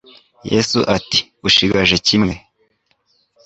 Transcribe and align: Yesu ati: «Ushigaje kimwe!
Yesu 0.51 0.79
ati: 0.97 1.19
«Ushigaje 1.47 1.95
kimwe! 2.07 2.33